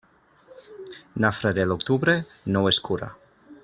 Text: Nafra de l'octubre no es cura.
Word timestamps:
Nafra 1.25 1.53
de 1.59 1.67
l'octubre 1.71 2.19
no 2.57 2.67
es 2.75 2.85
cura. 2.89 3.15